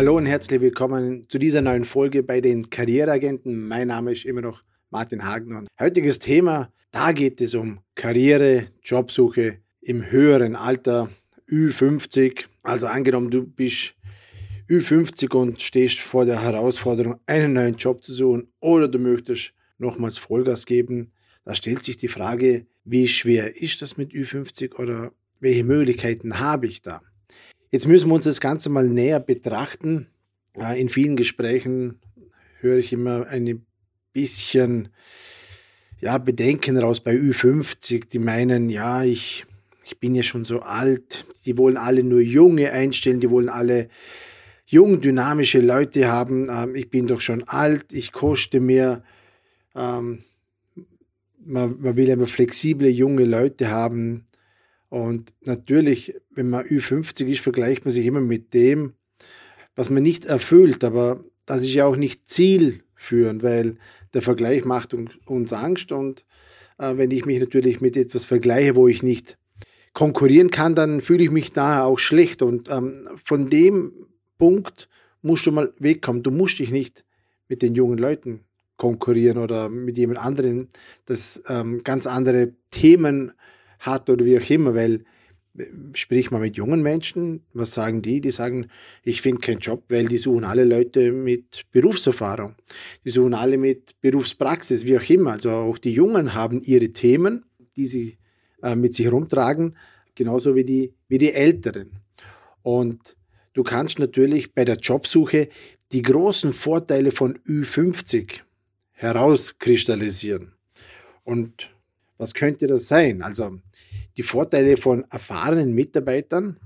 [0.00, 3.68] Hallo und herzlich willkommen zu dieser neuen Folge bei den Karriereagenten.
[3.68, 8.64] Mein Name ist immer noch Martin Hagen und heutiges Thema, da geht es um Karriere,
[8.82, 11.10] Jobsuche im höheren Alter,
[11.50, 12.46] Ü50.
[12.62, 13.92] Also angenommen, du bist
[14.70, 20.16] Ü50 und stehst vor der Herausforderung, einen neuen Job zu suchen oder du möchtest nochmals
[20.16, 21.12] Vollgas geben.
[21.44, 26.68] Da stellt sich die Frage, wie schwer ist das mit Ü50 oder welche Möglichkeiten habe
[26.68, 27.02] ich da?
[27.70, 30.08] Jetzt müssen wir uns das Ganze mal näher betrachten.
[30.76, 32.00] In vielen Gesprächen
[32.58, 33.64] höre ich immer ein
[34.12, 34.88] bisschen
[36.00, 39.46] ja, Bedenken raus bei Ü50, die meinen, ja, ich,
[39.84, 43.88] ich bin ja schon so alt, die wollen alle nur Junge einstellen, die wollen alle
[44.66, 46.46] jung, dynamische Leute haben.
[46.50, 49.04] Ähm, ich bin doch schon alt, ich koste mehr.
[49.76, 50.24] Ähm,
[51.44, 54.26] man, man will immer flexible junge Leute haben.
[54.88, 58.94] Und natürlich, wenn man Ü50 ist, vergleicht man sich immer mit dem,
[59.76, 60.82] was man nicht erfüllt.
[60.84, 63.76] Aber das ist ja auch nicht zielführend, weil
[64.14, 65.92] der Vergleich macht uns Angst.
[65.92, 66.24] Und
[66.78, 69.36] äh, wenn ich mich natürlich mit etwas vergleiche, wo ich nicht
[69.92, 72.40] konkurrieren kann, dann fühle ich mich daher auch schlecht.
[72.40, 73.92] Und ähm, von dem
[74.38, 74.88] Punkt
[75.20, 76.22] musst du mal wegkommen.
[76.22, 77.04] Du musst dich nicht
[77.48, 78.40] mit den jungen Leuten
[78.78, 80.68] konkurrieren oder mit jemand anderen,
[81.04, 83.32] das ähm, ganz andere Themen
[83.78, 85.04] hat oder wie auch immer, weil
[85.94, 88.20] sprich mal mit jungen Menschen, was sagen die?
[88.20, 88.68] Die sagen,
[89.02, 92.54] ich finde keinen Job, weil die suchen alle Leute mit Berufserfahrung.
[93.04, 95.32] Die suchen alle mit Berufspraxis, wie auch immer.
[95.32, 97.44] Also auch die Jungen haben ihre Themen,
[97.76, 98.18] die sie
[98.62, 99.76] äh, mit sich herumtragen,
[100.14, 101.90] genauso wie die, wie die Älteren.
[102.62, 103.16] Und
[103.52, 105.48] du kannst natürlich bei der Jobsuche
[105.92, 108.40] die großen Vorteile von Ü50
[108.92, 110.52] herauskristallisieren.
[111.24, 111.70] Und
[112.18, 113.22] was könnte das sein?
[113.22, 113.58] Also
[114.16, 116.56] die Vorteile von erfahrenen Mitarbeitern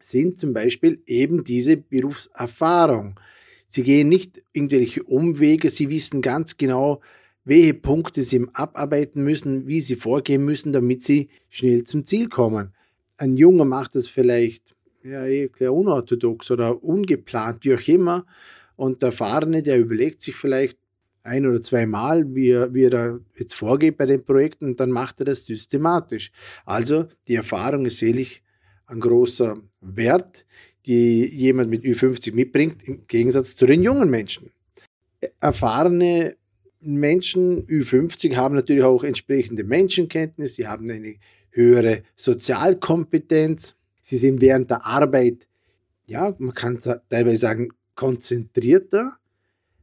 [0.00, 3.18] sind zum Beispiel eben diese Berufserfahrung.
[3.66, 7.00] Sie gehen nicht irgendwelche Umwege, sie wissen ganz genau,
[7.44, 12.74] welche Punkte sie abarbeiten müssen, wie sie vorgehen müssen, damit sie schnell zum Ziel kommen.
[13.16, 18.26] Ein Junger macht das vielleicht ja, eh klar unorthodox oder ungeplant, wie auch immer.
[18.74, 20.78] Und der Erfahrene, der überlegt sich vielleicht,
[21.26, 24.90] ein oder zweimal, wie er, wie er da jetzt vorgeht bei den Projekten und dann
[24.90, 26.30] macht er das systematisch.
[26.64, 28.42] Also die Erfahrung ist sicherlich
[28.86, 30.46] ein großer Wert,
[30.86, 34.50] die jemand mit Ü50 mitbringt, im Gegensatz zu den jungen Menschen.
[35.40, 36.36] Erfahrene
[36.80, 41.16] Menschen, Ü50, haben natürlich auch entsprechende Menschenkenntnis, sie haben eine
[41.50, 45.48] höhere Sozialkompetenz, sie sind während der Arbeit,
[46.06, 49.16] ja, man kann teilweise sagen, konzentrierter,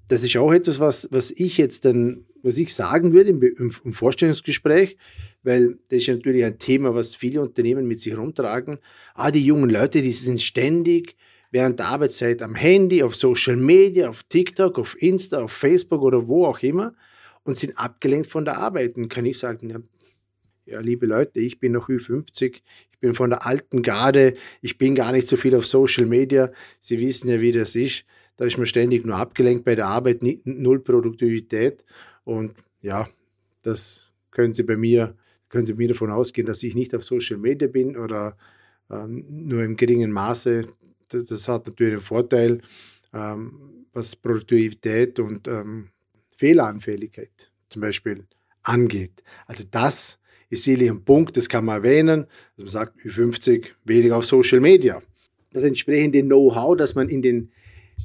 [0.08, 3.94] das ist auch etwas, was, was ich jetzt dann, was ich sagen würde im, im,
[3.94, 4.98] Vorstellungsgespräch,
[5.44, 8.80] weil das ist natürlich ein Thema, was viele Unternehmen mit sich herumtragen.
[9.16, 11.16] Ah, die jungen Leute, die sind ständig
[11.52, 16.28] während der Arbeitszeit am Handy, auf Social Media, auf TikTok, auf Insta, auf Facebook oder
[16.28, 16.94] wo auch immer
[17.44, 18.98] und sind abgelenkt von der Arbeit.
[18.98, 19.80] Und kann ich sagen, ja,
[20.66, 22.62] ja, liebe Leute, ich bin noch Ü50,
[22.92, 26.52] ich bin von der alten Garde, ich bin gar nicht so viel auf Social Media.
[26.80, 28.06] Sie wissen ja, wie das ist.
[28.38, 31.86] Da ist man ständig nur abgelenkt bei der Arbeit, null Produktivität.
[32.24, 33.08] Und ja,
[33.62, 35.16] das können Sie bei mir,
[35.50, 38.36] können Sie mir davon ausgehen, dass ich nicht auf Social Media bin oder
[38.90, 40.68] ähm, nur im geringen Maße.
[41.10, 42.62] Das, das hat natürlich einen Vorteil,
[43.14, 45.90] ähm, was Produktivität und ähm,
[46.38, 48.26] Fehleranfälligkeit zum Beispiel
[48.64, 49.22] angeht.
[49.46, 54.18] Also das ist sicherlich ein Punkt, das kann man erwähnen, dass man sagt, Ü50 weniger
[54.18, 55.02] auf Social Media.
[55.52, 57.52] Das entsprechende Know-how, das man in den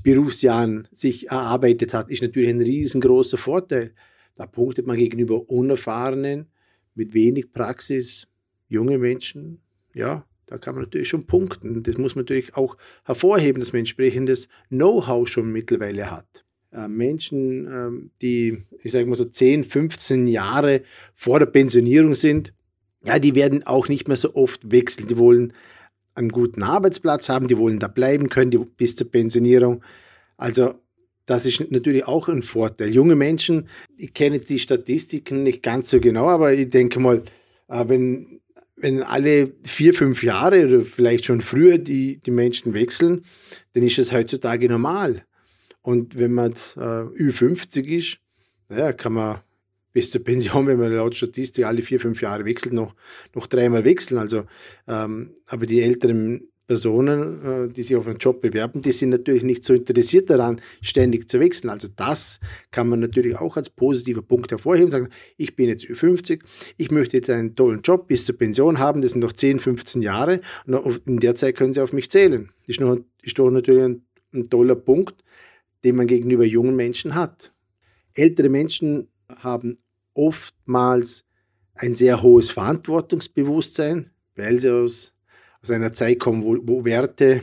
[0.02, 3.92] Berufsjahren sich erarbeitet hat, ist natürlich ein riesengroßer Vorteil.
[4.34, 6.46] Da punktet man gegenüber Unerfahrenen
[6.94, 8.28] mit wenig Praxis,
[8.68, 9.60] junge Menschen,
[9.94, 11.82] ja, da kann man natürlich schon punkten.
[11.82, 16.44] Das muss man natürlich auch hervorheben, dass man entsprechendes Know-how schon mittlerweile hat.
[16.72, 20.82] Äh, Menschen, ähm, die, ich sage mal so 10, 15 Jahre
[21.14, 22.54] vor der Pensionierung sind,
[23.04, 25.08] ja, die werden auch nicht mehr so oft wechseln.
[25.08, 25.52] Die wollen
[26.18, 29.82] einen guten Arbeitsplatz haben, die wollen da bleiben können die, bis zur Pensionierung.
[30.36, 30.74] Also
[31.26, 32.92] das ist natürlich auch ein Vorteil.
[32.92, 37.22] Junge Menschen, ich kenne die Statistiken nicht ganz so genau, aber ich denke mal,
[37.68, 38.40] äh, wenn,
[38.76, 43.22] wenn alle vier, fünf Jahre oder vielleicht schon früher die, die Menschen wechseln,
[43.74, 45.24] dann ist das heutzutage normal.
[45.82, 48.18] Und wenn man äh, Ü50 ist,
[48.68, 49.40] naja, kann man
[49.92, 52.94] bis zur Pension, wenn man laut Statistik alle vier, fünf Jahre wechselt, noch,
[53.34, 54.18] noch dreimal wechseln.
[54.18, 54.44] Also,
[54.86, 59.42] ähm, aber die älteren Personen, äh, die sich auf einen Job bewerben, die sind natürlich
[59.42, 61.70] nicht so interessiert daran, ständig zu wechseln.
[61.70, 62.40] Also das
[62.70, 65.08] kann man natürlich auch als positiver Punkt hervorheben, sagen,
[65.38, 66.42] ich bin jetzt Ü50,
[66.76, 70.02] ich möchte jetzt einen tollen Job bis zur Pension haben, das sind noch 10, 15
[70.02, 72.50] Jahre und in der Zeit können Sie auf mich zählen.
[72.66, 74.02] Ist, noch, ist doch natürlich ein
[74.32, 75.22] ein toller Punkt,
[75.84, 77.52] den man gegenüber jungen Menschen hat.
[78.14, 79.78] Ältere Menschen haben
[80.14, 81.24] oftmals
[81.74, 85.14] ein sehr hohes Verantwortungsbewusstsein, weil sie aus,
[85.62, 87.42] aus einer Zeit kommen, wo, wo Werte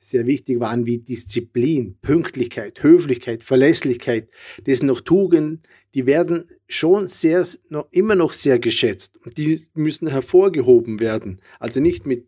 [0.00, 4.30] sehr wichtig waren wie Disziplin, Pünktlichkeit, Höflichkeit, Verlässlichkeit.
[4.64, 5.62] Das sind noch Tugenden,
[5.94, 11.40] die werden schon sehr, noch, immer noch sehr geschätzt und die müssen hervorgehoben werden.
[11.58, 12.26] Also nicht mit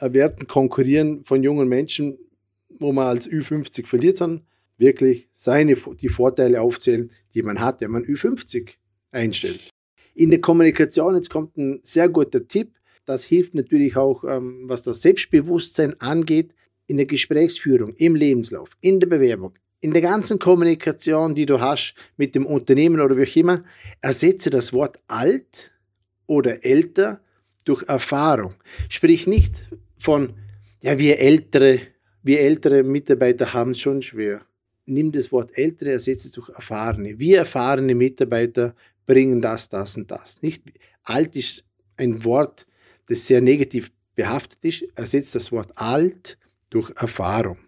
[0.00, 2.18] Werten konkurrieren von jungen Menschen,
[2.78, 4.46] wo man als Ü50 verliert, sondern
[4.78, 8.70] wirklich seine, die Vorteile aufzählen, die man hat, wenn man Ü50
[9.10, 9.70] einstellt.
[10.14, 12.72] In der Kommunikation, jetzt kommt ein sehr guter Tipp,
[13.04, 16.54] das hilft natürlich auch, ähm, was das Selbstbewusstsein angeht,
[16.86, 21.94] in der Gesprächsführung, im Lebenslauf, in der Bewerbung, in der ganzen Kommunikation, die du hast
[22.16, 23.64] mit dem Unternehmen oder wie auch immer,
[24.00, 25.72] ersetze das Wort alt
[26.26, 27.20] oder älter
[27.64, 28.54] durch Erfahrung.
[28.88, 30.34] Sprich nicht von,
[30.82, 31.80] ja, wir ältere,
[32.22, 34.40] wir ältere Mitarbeiter haben es schon schwer.
[34.88, 37.18] Nimm das Wort ältere, ersetze es durch erfahrene.
[37.18, 38.74] Wir erfahrene Mitarbeiter
[39.06, 40.42] bringen das, das und das.
[40.42, 40.62] Nicht
[41.04, 41.64] alt ist
[41.96, 42.66] ein Wort,
[43.08, 44.84] das sehr negativ behaftet ist.
[44.94, 46.38] Ersetzt das Wort alt
[46.70, 47.58] durch Erfahrung.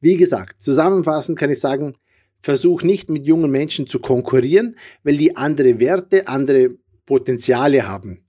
[0.00, 1.94] Wie gesagt, zusammenfassend kann ich sagen,
[2.42, 6.76] versuch nicht mit jungen Menschen zu konkurrieren, weil die andere Werte, andere
[7.06, 8.24] Potenziale haben.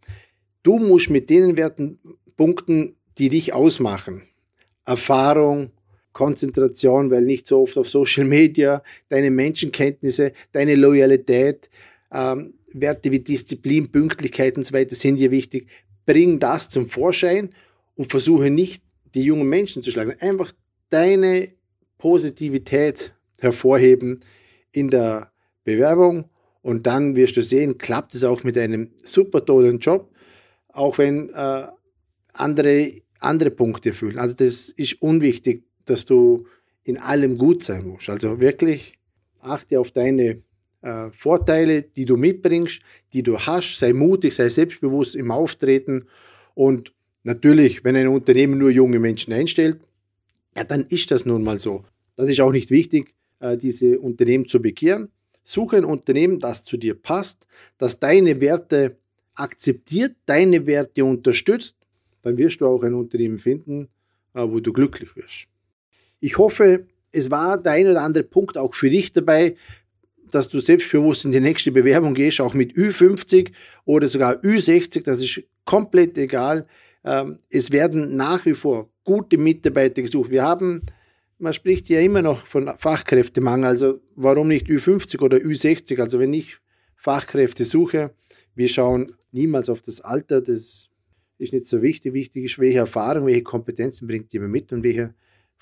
[0.64, 2.00] Du musst mit denen Werten
[2.38, 4.24] punkten, die dich ausmachen.
[4.86, 5.72] Erfahrung,
[6.16, 11.70] Konzentration, weil nicht so oft auf Social Media, deine Menschenkenntnisse, deine Loyalität,
[12.12, 15.68] ähm, Werte wie Disziplin, Pünktlichkeit und so weiter sind dir wichtig.
[16.06, 17.50] Bring das zum Vorschein
[17.96, 18.82] und versuche nicht
[19.14, 20.16] die jungen Menschen zu schlagen.
[20.20, 20.54] Einfach
[20.90, 21.50] deine
[21.98, 24.22] Positivität hervorheben
[24.72, 25.32] in der
[25.66, 26.30] Bewerbung
[26.62, 30.10] und dann wirst du sehen, klappt es auch mit einem super tollen Job,
[30.70, 31.68] auch wenn äh,
[32.32, 34.18] andere, andere Punkte fühlen.
[34.18, 36.48] Also das ist unwichtig, dass du
[36.84, 38.10] in allem gut sein musst.
[38.10, 38.98] Also wirklich
[39.40, 40.42] achte auf deine
[40.82, 42.82] äh, Vorteile, die du mitbringst,
[43.14, 43.80] die du hast.
[43.80, 46.06] Sei mutig, sei selbstbewusst im Auftreten
[46.54, 46.92] und
[47.26, 49.80] Natürlich, wenn ein Unternehmen nur junge Menschen einstellt,
[50.56, 51.84] ja, dann ist das nun mal so.
[52.16, 55.10] Das ist auch nicht wichtig, äh, diese Unternehmen zu bekehren.
[55.44, 57.48] Suche ein Unternehmen, das zu dir passt,
[57.80, 58.98] das deine Werte
[59.34, 61.78] akzeptiert, deine Werte unterstützt.
[62.22, 63.88] Dann wirst du auch ein Unternehmen finden,
[64.36, 65.48] äh, wo du glücklich wirst.
[66.20, 69.56] Ich hoffe, es war der ein oder andere Punkt auch für dich dabei,
[70.32, 73.52] dass du selbstbewusst in die nächste Bewerbung gehst, auch mit Ü50
[73.86, 76.66] oder sogar Ü60, das ist komplett egal.
[77.04, 80.32] Ähm, es werden nach wie vor gute Mitarbeiter gesucht.
[80.32, 80.82] Wir haben,
[81.38, 86.02] man spricht ja immer noch von Fachkräftemangel, also warum nicht Ü50 oder Ü60?
[86.02, 86.58] Also wenn ich
[86.96, 88.12] Fachkräfte suche,
[88.56, 90.90] wir schauen niemals auf das Alter, das
[91.38, 92.14] ist nicht so wichtig.
[92.14, 95.14] Wichtig ist, welche Erfahrung, welche Kompetenzen bringt jemand mit und welcher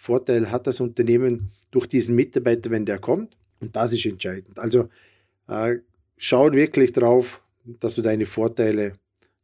[0.04, 3.38] Vorteil hat das Unternehmen durch diesen Mitarbeiter, wenn der kommt.
[3.60, 4.60] Und das ist entscheidend.
[4.60, 4.90] Also
[5.48, 5.78] äh,
[6.18, 8.94] schau wirklich drauf, dass du deine Vorteile,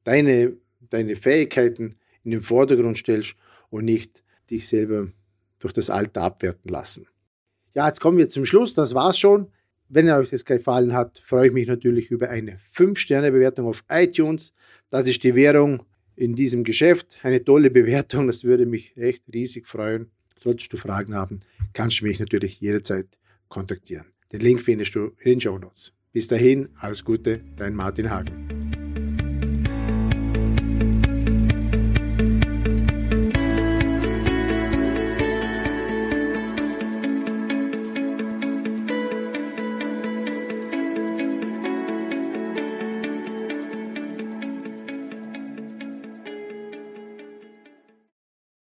[0.04, 0.58] deine
[0.90, 3.36] deine Fähigkeiten in den Vordergrund stellst
[3.70, 5.10] und nicht dich selber
[5.60, 7.08] durch das Alter abwerten lassen.
[7.76, 8.74] Ja, jetzt kommen wir zum Schluss.
[8.74, 9.52] Das war's schon.
[9.88, 14.54] Wenn euch das gefallen hat, freue ich mich natürlich über eine 5-Sterne-Bewertung auf iTunes.
[14.90, 15.84] Das ist die Währung
[16.16, 17.18] in diesem Geschäft.
[17.24, 20.12] Eine tolle Bewertung, das würde mich echt riesig freuen.
[20.42, 21.40] Solltest du Fragen haben,
[21.74, 23.18] kannst du mich natürlich jederzeit
[23.48, 24.08] kontaktieren.
[24.32, 25.94] Den Link findest du in den Show Notes.
[26.12, 28.59] Bis dahin, alles Gute, dein Martin Hagen.